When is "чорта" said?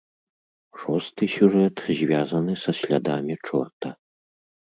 3.45-3.89